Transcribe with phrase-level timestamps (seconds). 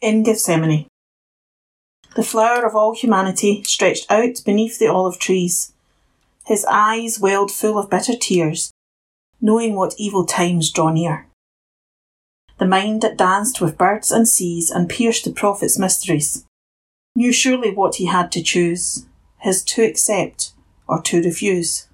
[0.00, 0.86] In Gethsemane.
[2.14, 5.72] The flower of all humanity stretched out beneath the olive trees.
[6.46, 8.70] His eyes welled full of bitter tears,
[9.40, 11.26] knowing what evil times draw near.
[12.58, 16.44] The mind that danced with birds and seas and pierced the prophet's mysteries
[17.16, 19.04] knew surely what he had to choose,
[19.38, 20.52] his to accept
[20.86, 21.88] or to refuse.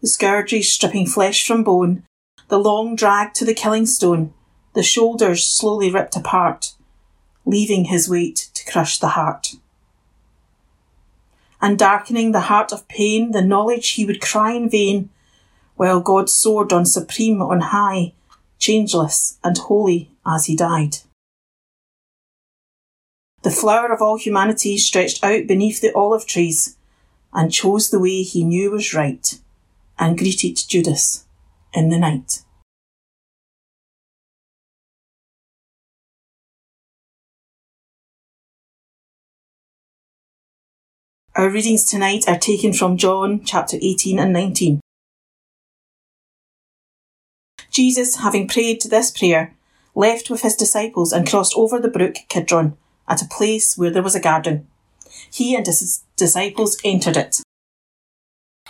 [0.00, 2.04] The scourges stripping flesh from bone,
[2.46, 4.32] the long drag to the killing stone,
[4.74, 6.74] the shoulders slowly ripped apart,
[7.46, 9.54] leaving his weight to crush the heart.
[11.60, 15.08] And darkening the heart of pain, the knowledge he would cry in vain,
[15.76, 18.12] while God soared on supreme on high,
[18.58, 20.98] changeless and holy as he died.
[23.42, 26.76] The flower of all humanity stretched out beneath the olive trees
[27.32, 29.38] and chose the way he knew was right
[29.98, 31.26] and greeted Judas
[31.72, 32.42] in the night.
[41.36, 44.78] Our readings tonight are taken from John chapter 18 and 19.
[47.72, 49.52] Jesus, having prayed this prayer,
[49.96, 52.76] left with his disciples and crossed over the brook Kidron
[53.08, 54.68] at a place where there was a garden.
[55.28, 57.42] He and his disciples entered it.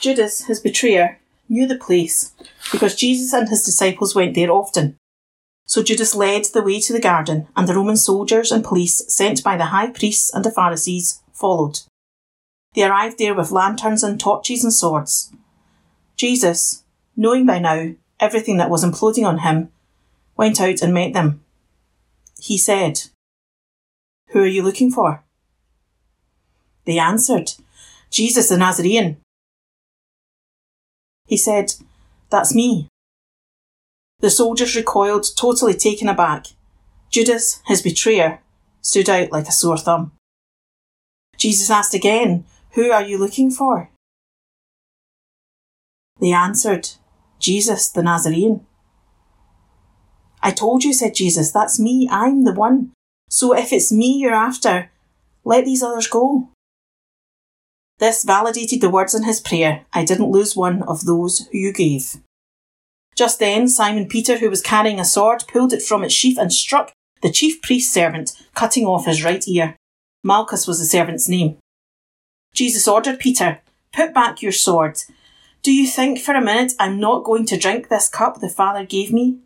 [0.01, 1.19] Judas, his betrayer,
[1.51, 2.33] knew the place
[2.73, 4.97] because Jesus and his disciples went there often.
[5.67, 9.45] So Judas led the way to the garden, and the Roman soldiers and police sent
[9.45, 11.81] by the high priests and the Pharisees followed.
[12.75, 15.33] They arrived there with lanterns and torches and swords.
[16.17, 16.83] Jesus,
[17.17, 19.71] knowing by now everything that was imploding on him,
[20.37, 21.45] went out and met them.
[22.41, 23.03] He said,
[24.31, 25.23] Who are you looking for?
[26.85, 27.53] They answered,
[28.11, 29.19] Jesus the Nazarene.
[31.27, 31.75] He said,
[32.31, 32.89] That's me.
[34.21, 36.47] The soldiers recoiled, totally taken aback.
[37.11, 38.41] Judas, his betrayer,
[38.81, 40.13] stood out like a sore thumb.
[41.37, 42.45] Jesus asked again,
[42.75, 43.91] who are you looking for?
[46.21, 46.91] They answered,
[47.39, 48.67] Jesus the Nazarene.
[50.43, 52.93] I told you, said Jesus, that's me, I'm the one.
[53.31, 54.91] So if it's me you're after,
[55.45, 56.51] let these others go.
[57.99, 61.73] This validated the words in his prayer, I didn't lose one of those who you
[61.73, 62.17] gave.
[63.17, 66.53] Just then, Simon Peter, who was carrying a sword, pulled it from its sheath and
[66.53, 69.77] struck the chief priest's servant, cutting off his right ear.
[70.25, 71.57] Malchus was the servant's name.
[72.55, 73.61] Jesus ordered Peter,
[73.93, 75.03] Put back your sword.
[75.63, 78.85] Do you think for a minute I'm not going to drink this cup the Father
[78.87, 79.39] gave me?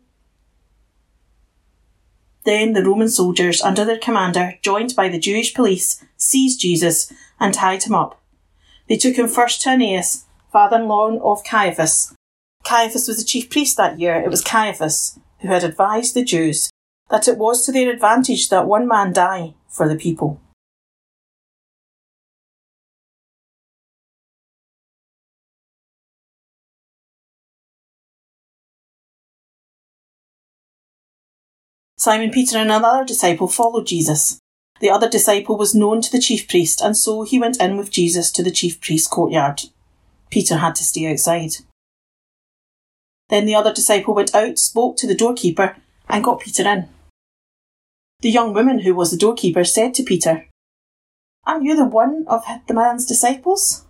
[2.45, 7.53] Then the Roman soldiers, under their commander, joined by the Jewish police, seized Jesus and
[7.53, 8.21] tied him up.
[8.87, 12.13] They took him first to Annas, father in law of Caiaphas.
[12.63, 14.15] Caiaphas was the chief priest that year.
[14.15, 16.69] It was Caiaphas who had advised the Jews
[17.09, 20.41] that it was to their advantage that one man die for the people.
[31.99, 34.39] Simon Peter and another disciple followed Jesus.
[34.79, 37.91] The other disciple was known to the chief priest, and so he went in with
[37.91, 39.63] Jesus to the chief priest's courtyard.
[40.29, 41.55] Peter had to stay outside.
[43.27, 45.75] Then the other disciple went out, spoke to the doorkeeper,
[46.07, 46.87] and got Peter in.
[48.21, 50.47] The young woman who was the doorkeeper said to Peter,
[51.45, 53.85] Aren't you the one of the man's disciples?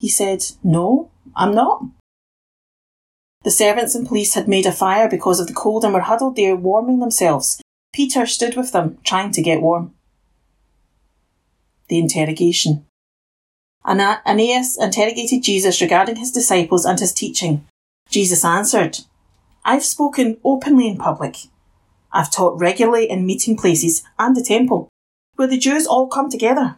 [0.00, 1.84] He said, No, I'm not.
[3.42, 6.36] The servants and police had made a fire because of the cold and were huddled
[6.36, 7.62] there warming themselves.
[7.92, 9.94] Peter stood with them, trying to get warm.
[11.88, 12.84] The interrogation.
[13.84, 17.64] Ananias interrogated Jesus regarding his disciples and his teaching.
[18.10, 18.98] Jesus answered,
[19.64, 21.36] I've spoken openly in public.
[22.12, 24.88] I've taught regularly in meeting places and the temple,
[25.36, 26.76] where the Jews all come together.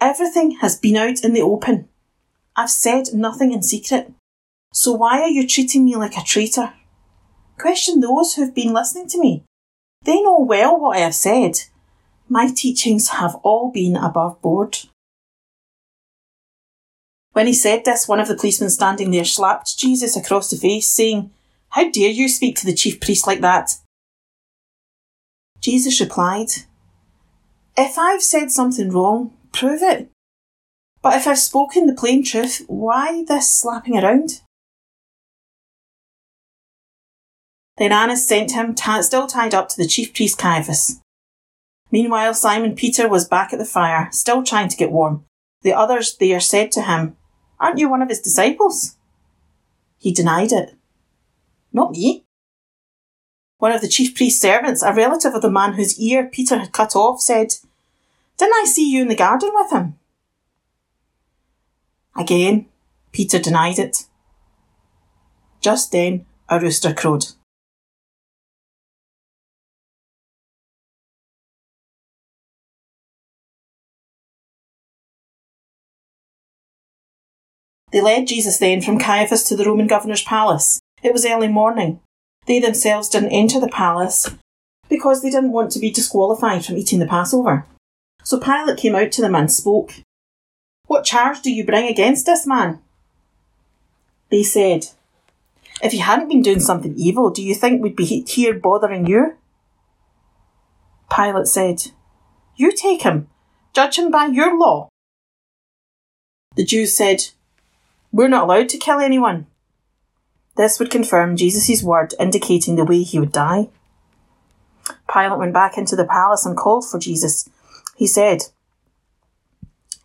[0.00, 1.88] Everything has been out in the open.
[2.56, 4.12] I've said nothing in secret.
[4.72, 6.72] So why are you treating me like a traitor?
[7.58, 9.44] Question those who have been listening to me.
[10.04, 11.60] They know well what I have said.
[12.28, 14.78] My teachings have all been above board.
[17.32, 20.88] When he said this, one of the policemen standing there slapped Jesus across the face,
[20.88, 21.30] saying,
[21.70, 23.76] How dare you speak to the chief priest like that?
[25.60, 26.48] Jesus replied,
[27.76, 30.10] If I've said something wrong, prove it.
[31.02, 34.40] But if I've spoken the plain truth, why this slapping around?
[37.80, 41.00] Then Annas sent him, t- still tied up, to the chief priest Caiaphas.
[41.90, 45.24] Meanwhile, Simon Peter was back at the fire, still trying to get warm.
[45.62, 47.16] The others there said to him,
[47.58, 48.96] Aren't you one of his disciples?
[49.96, 50.74] He denied it.
[51.72, 52.26] Not me.
[53.56, 56.72] One of the chief priest's servants, a relative of the man whose ear Peter had
[56.72, 57.54] cut off, said,
[58.36, 59.98] Didn't I see you in the garden with him?
[62.14, 62.66] Again,
[63.10, 64.04] Peter denied it.
[65.62, 67.28] Just then, a rooster crowed.
[77.92, 80.80] They led Jesus then from Caiaphas to the Roman governor's palace.
[81.02, 82.00] It was early morning.
[82.46, 84.34] They themselves didn't enter the palace
[84.88, 87.66] because they didn't want to be disqualified from eating the Passover.
[88.22, 89.94] So Pilate came out to them and spoke.
[90.86, 92.80] What charge do you bring against this man?
[94.30, 94.86] They said,
[95.82, 99.36] If he hadn't been doing something evil, do you think we'd be here bothering you?
[101.14, 101.92] Pilate said,
[102.56, 103.28] You take him.
[103.72, 104.88] Judge him by your law.
[106.56, 107.28] The Jews said,
[108.12, 109.46] we're not allowed to kill anyone.
[110.56, 113.68] This would confirm Jesus' word indicating the way he would die.
[115.12, 117.48] Pilate went back into the palace and called for Jesus.
[117.96, 118.44] He said,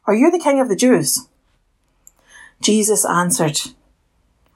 [0.05, 1.27] Are you the king of the Jews?
[2.61, 3.59] Jesus answered,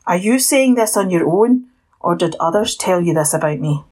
[0.06, 1.66] Are you saying this on your own,
[2.00, 3.84] or did others tell you this about me?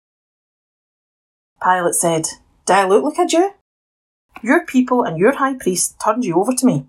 [1.62, 2.28] Pilate said,
[2.66, 3.52] Do I look like a Jew?
[4.44, 6.86] Your people and your high priest turned you over to me.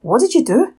[0.00, 0.74] What did you do?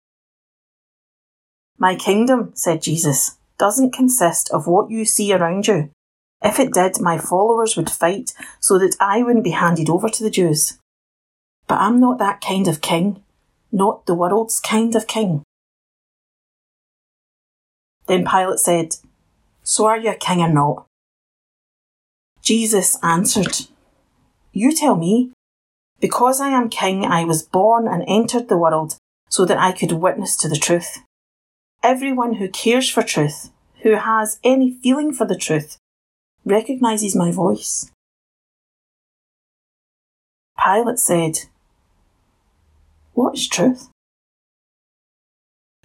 [1.78, 5.90] My kingdom, said Jesus, doesn't consist of what you see around you.
[6.42, 10.22] If it did, my followers would fight so that I wouldn't be handed over to
[10.22, 10.78] the Jews.
[11.66, 13.22] But I'm not that kind of king,
[13.72, 15.42] not the world's kind of king.
[18.06, 18.96] Then Pilate said,
[19.62, 20.86] So are you a king or not?
[22.42, 23.66] Jesus answered,
[24.52, 25.30] You tell me.
[26.00, 28.96] Because I am king, I was born and entered the world
[29.30, 30.98] so that I could witness to the truth.
[31.84, 33.50] Everyone who cares for truth,
[33.82, 35.76] who has any feeling for the truth,
[36.42, 37.90] recognises my voice.
[40.58, 41.40] Pilate said,
[43.12, 43.90] What is truth?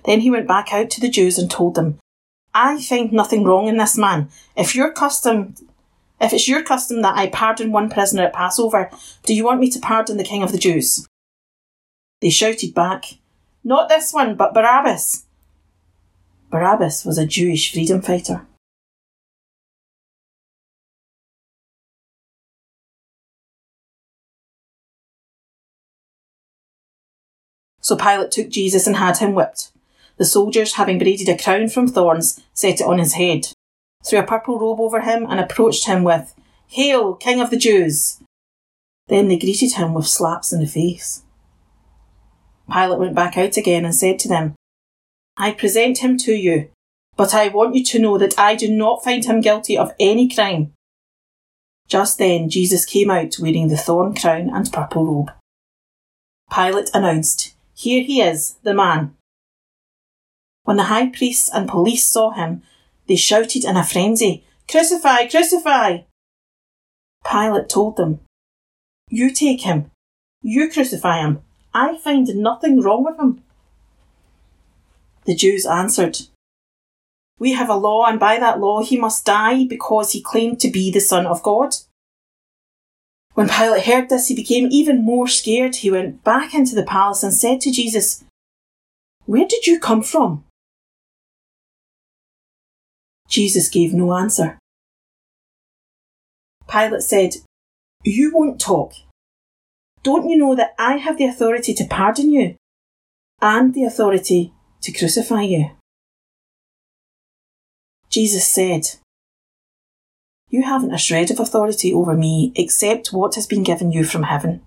[0.05, 1.99] Then he went back out to the Jews and told them,
[2.53, 4.29] I find nothing wrong in this man.
[4.55, 5.53] If your custom
[6.21, 8.89] if it's your custom that I pardon one prisoner at Passover,
[9.23, 11.05] do you want me to pardon the king of the Jews?
[12.21, 13.03] They shouted back,
[13.65, 15.25] Not this one, but Barabbas.
[16.49, 18.45] Barabbas was a Jewish freedom fighter.
[27.81, 29.71] So Pilate took Jesus and had him whipped.
[30.17, 33.47] The soldiers, having braided a crown from thorns, set it on his head,
[34.05, 36.35] threw a purple robe over him, and approached him with,
[36.67, 38.21] Hail, King of the Jews!
[39.07, 41.23] Then they greeted him with slaps in the face.
[42.71, 44.55] Pilate went back out again and said to them,
[45.41, 46.69] I present him to you,
[47.15, 50.27] but I want you to know that I do not find him guilty of any
[50.27, 50.73] crime.
[51.87, 55.31] Just then Jesus came out wearing the thorn crown and purple robe.
[56.53, 59.15] Pilate announced, Here he is, the man.
[60.63, 62.61] When the high priests and police saw him,
[63.07, 65.99] they shouted in a frenzy, Crucify, crucify!
[67.25, 68.19] Pilate told them,
[69.07, 69.89] You take him.
[70.41, 71.41] You crucify him.
[71.73, 73.41] I find nothing wrong with him.
[75.29, 76.21] The Jews answered,
[77.37, 80.71] We have a law, and by that law he must die because he claimed to
[80.71, 81.75] be the Son of God.
[83.35, 85.75] When Pilate heard this, he became even more scared.
[85.75, 88.23] He went back into the palace and said to Jesus,
[89.27, 90.45] Where did you come from?
[93.27, 94.57] Jesus gave no answer.
[96.67, 97.35] Pilate said,
[98.03, 98.93] You won't talk.
[100.01, 102.55] Don't you know that I have the authority to pardon you
[103.43, 105.71] and the authority to crucify you.
[108.09, 108.87] Jesus said,
[110.49, 114.23] You haven't a shred of authority over me except what has been given you from
[114.23, 114.61] heaven.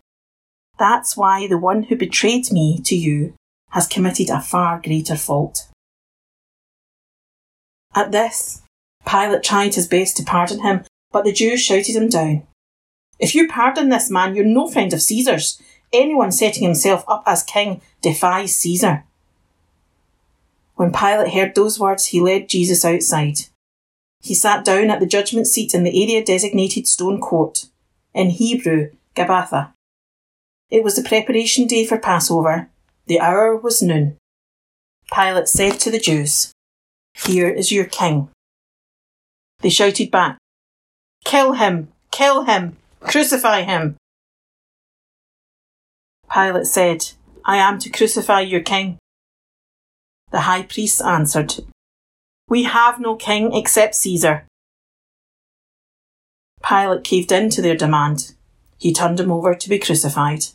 [0.79, 3.35] That's why the one who betrayed me to you
[3.71, 5.69] has committed a far greater fault.
[7.95, 8.63] At this,
[9.07, 12.47] Pilate tried his best to pardon him, but the Jews shouted him down.
[13.19, 15.61] If you pardon this man, you're no friend of Caesar's.
[15.93, 19.05] Anyone setting himself up as king defies Caesar.
[20.83, 23.39] When Pilate heard those words, he led Jesus outside.
[24.21, 27.67] He sat down at the judgment seat in the area designated Stone Court,
[28.13, 29.75] in Hebrew, Gabbatha.
[30.71, 32.69] It was the preparation day for Passover.
[33.07, 34.17] The hour was noon.
[35.15, 36.51] Pilate said to the Jews,
[37.15, 38.31] Here is your king.
[39.61, 40.39] They shouted back,
[41.25, 41.93] Kill him!
[42.11, 42.77] Kill him!
[42.99, 43.95] Crucify him!
[46.29, 47.11] Pilate said,
[47.45, 48.99] I am to crucify your king.
[50.33, 51.55] The high priest answered,
[52.49, 54.47] We have no king except Caesar.
[56.67, 58.33] Pilate caved in to their demand.
[58.79, 60.47] He turned him over to be crucified.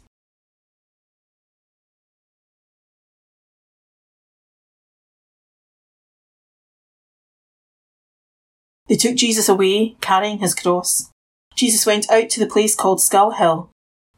[8.88, 11.12] They took Jesus away, carrying his cross.
[11.56, 13.70] Jesus went out to the place called Skull Hill.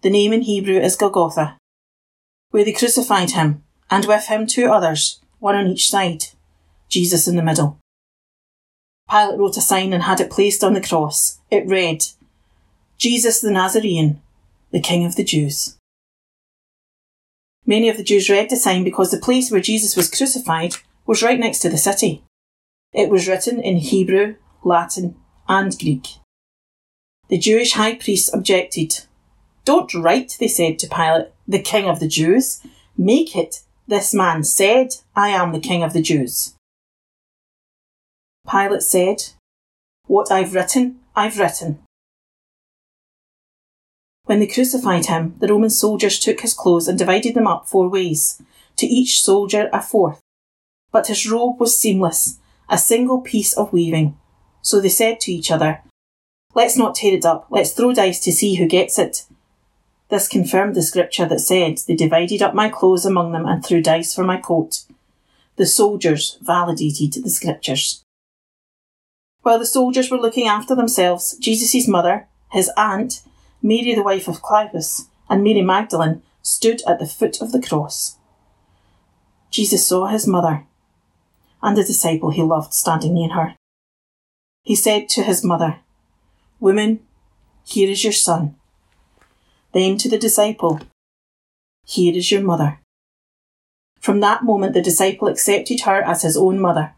[0.04, 1.58] The name in Hebrew is Golgotha,
[2.52, 6.26] where they crucified him, and with him two others, one on each side,
[6.90, 7.80] Jesus in the middle.
[9.10, 11.40] Pilate wrote a sign and had it placed on the cross.
[11.50, 12.06] It read,
[12.98, 14.22] Jesus the Nazarene,
[14.72, 15.78] the King of the Jews.
[17.66, 21.24] Many of the Jews read the sign because the place where Jesus was crucified was
[21.24, 22.24] right next to the city.
[22.94, 25.16] It was written in Hebrew, Latin,
[25.48, 26.08] and Greek.
[27.30, 29.06] The Jewish high priests objected.
[29.66, 32.62] Don't write, they said to Pilate, the King of the Jews.
[32.98, 36.54] Make it, this man said, I am the King of the Jews.
[38.50, 39.30] Pilate said,
[40.06, 41.80] What I've written, I've written.
[44.26, 47.90] When they crucified him, the Roman soldiers took his clothes and divided them up four
[47.90, 48.40] ways,
[48.76, 50.20] to each soldier a fourth.
[50.92, 52.38] But his robe was seamless,
[52.70, 54.16] a single piece of weaving.
[54.62, 55.82] So they said to each other,
[56.54, 59.26] Let's not tear it up, let's throw dice to see who gets it.
[60.10, 63.82] This confirmed the scripture that said, They divided up my clothes among them and threw
[63.82, 64.84] dice for my coat.
[65.56, 68.04] The soldiers validated the scriptures.
[69.42, 73.22] While the soldiers were looking after themselves, Jesus' mother, his aunt,
[73.62, 78.18] Mary the wife of Clopas, and Mary Magdalene stood at the foot of the cross.
[79.52, 80.66] Jesus saw his mother
[81.62, 83.56] and the disciple he loved standing near her.
[84.64, 85.80] He said to his mother,
[86.60, 87.00] Woman,
[87.66, 88.56] here is your son.
[89.74, 90.80] Then to the disciple,
[91.86, 92.80] Here is your mother.
[94.00, 96.94] From that moment, the disciple accepted her as his own mother.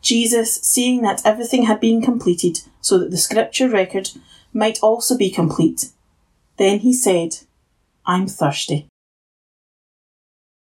[0.00, 4.10] Jesus, seeing that everything had been completed so that the scripture record
[4.52, 5.90] might also be complete,
[6.56, 7.38] then he said,
[8.06, 8.88] I'm thirsty.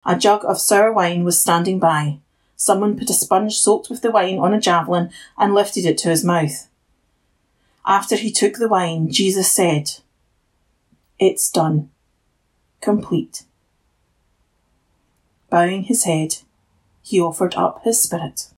[0.06, 2.20] A jug of sour wine was standing by.
[2.56, 6.10] Someone put a sponge soaked with the wine on a javelin and lifted it to
[6.10, 6.68] his mouth.
[7.86, 9.92] After he took the wine, Jesus said,
[11.20, 11.90] It's done.
[12.82, 13.44] Complete.
[15.50, 16.38] Bowing his head,
[17.02, 18.50] he offered up his spirit.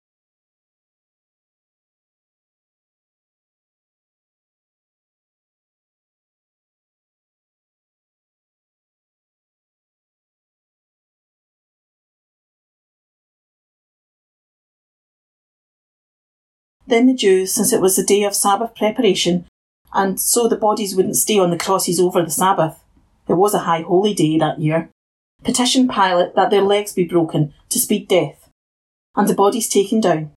[16.87, 19.47] Then the Jews, since it was the day of Sabbath preparation,
[19.95, 22.77] and so the bodies wouldn't stay on the crosses over the Sabbath,
[23.27, 24.89] it was a high holy day that year,
[25.43, 28.49] petitioned Pilate that their legs be broken to speed death,
[29.15, 30.31] and the bodies taken down.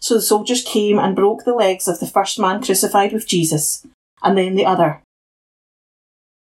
[0.00, 3.86] So the soldiers came and broke the legs of the first man crucified with Jesus,
[4.22, 5.02] and then the other.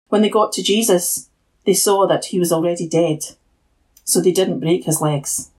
[0.09, 1.29] When they got to Jesus,
[1.65, 3.23] they saw that he was already dead,
[4.03, 5.49] so they didn't break his legs.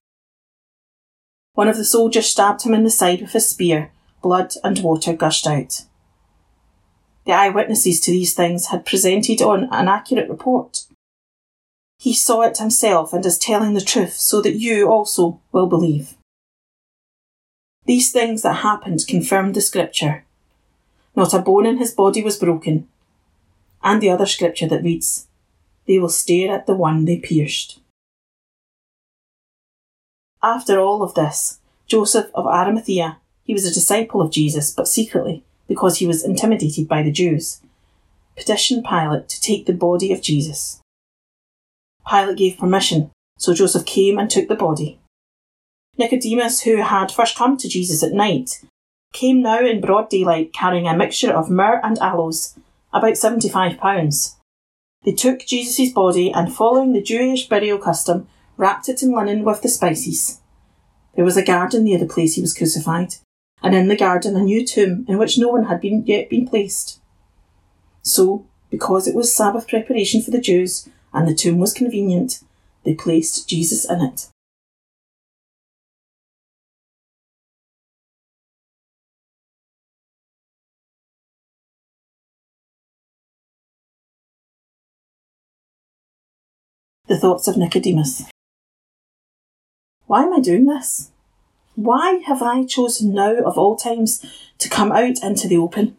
[1.53, 3.91] One of the soldiers stabbed him in the side with a spear.
[4.21, 5.83] Blood and water gushed out.
[7.25, 10.85] The eyewitnesses to these things had presented on an accurate report.
[11.97, 16.15] He saw it himself and is telling the truth so that you also will believe.
[17.85, 20.25] These things that happened confirmed the scripture.
[21.15, 22.87] Not a bone in his body was broken.
[23.83, 25.27] And the other scripture that reads,
[25.87, 27.79] They will stare at the one they pierced.
[30.43, 35.43] After all of this, Joseph of Arimathea, he was a disciple of Jesus, but secretly,
[35.67, 37.61] because he was intimidated by the Jews,
[38.35, 40.79] petitioned Pilate to take the body of Jesus.
[42.07, 44.99] Pilate gave permission, so Joseph came and took the body.
[45.97, 48.61] Nicodemus, who had first come to Jesus at night,
[49.13, 52.57] came now in broad daylight carrying a mixture of myrrh and aloes,
[52.93, 54.35] about seventy-five pounds.
[55.03, 59.61] They took Jesus' body and, following the Jewish burial custom, wrapped it in linen with
[59.61, 60.41] the spices.
[61.15, 63.15] There was a garden near the place he was crucified,
[63.61, 66.47] and in the garden a new tomb in which no one had been yet been
[66.47, 66.99] placed.
[68.01, 72.41] So, because it was Sabbath preparation for the Jews, and the tomb was convenient,
[72.83, 74.27] they placed Jesus in it.
[87.07, 88.23] The thoughts of Nicodemus.
[90.07, 91.11] Why am I doing this?
[91.75, 94.25] Why have I chosen now of all times
[94.59, 95.97] to come out into the open?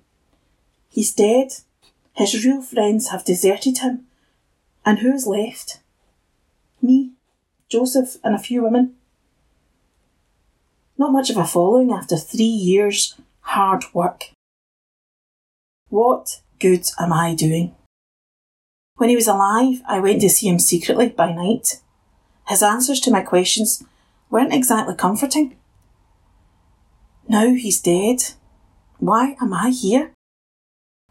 [0.89, 1.49] He's dead.
[2.15, 4.07] His real friends have deserted him.
[4.87, 5.81] And who is left?
[6.81, 7.13] Me,
[7.69, 8.95] Joseph, and a few women.
[10.97, 14.31] Not much of a following after three years' hard work.
[15.91, 17.75] What good am I doing?
[18.97, 21.81] When he was alive, I went to see him secretly by night.
[22.49, 23.85] His answers to my questions
[24.31, 25.57] weren't exactly comforting.
[27.29, 28.23] Now he's dead.
[28.99, 30.13] Why am I here?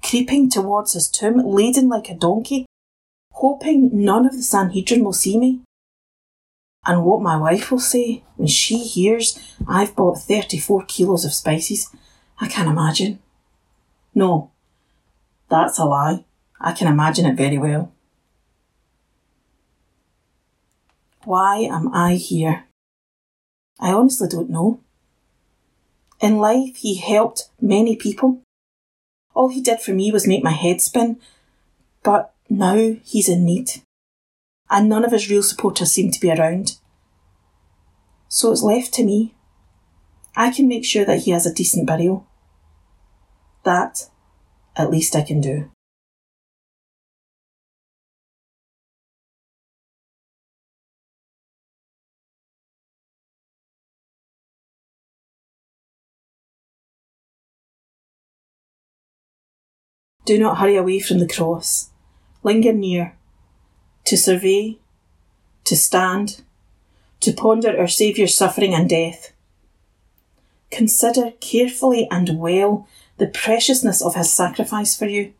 [0.04, 2.66] Creeping towards his tomb, laden like a donkey,
[3.34, 5.62] hoping none of the Sanhedrin will see me.
[6.86, 11.90] And what my wife will say when she hears I've bought 34 kilos of spices,
[12.40, 13.20] I can't imagine.
[14.14, 14.52] No,
[15.50, 16.26] that's a lie.
[16.62, 17.92] I can imagine it very well.
[21.24, 22.66] Why am I here?
[23.80, 24.80] I honestly don't know.
[26.22, 28.42] In life, he helped many people.
[29.34, 31.20] All he did for me was make my head spin,
[32.04, 33.82] but now he's in need.
[34.70, 36.78] And none of his real supporters seem to be around.
[38.30, 39.36] So it's left to me.
[40.36, 42.26] I can make sure that he has a decent burial.
[43.64, 44.10] That,
[44.76, 45.70] at least, I can do.
[60.26, 61.92] Do not hurry away from the cross.
[62.42, 63.16] Linger near,
[64.06, 64.80] to survey,
[65.66, 66.42] to stand,
[67.20, 69.34] to ponder our Saviour's suffering and death.
[70.72, 75.34] Consider carefully and well the preciousness of his sacrifice for you,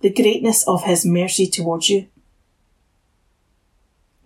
[0.00, 2.08] the greatness of his mercy towards you.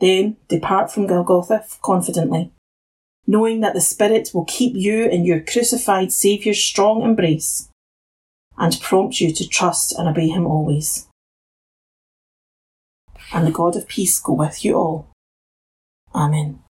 [0.00, 2.50] Then depart from Golgotha confidently,
[3.26, 7.68] knowing that the Spirit will keep you in your crucified Saviour's strong embrace
[8.58, 11.06] and prompt you to trust and obey him always.
[13.32, 15.08] And the God of peace go with you all.
[16.14, 16.60] Amen.